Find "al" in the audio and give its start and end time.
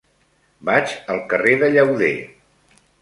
1.15-1.21